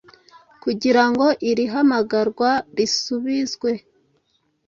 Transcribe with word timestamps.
Kugira 0.63 1.03
ngo 1.09 1.27
iri 1.49 1.65
hamagarwa 1.73 2.49
risubizwe, 2.77 3.71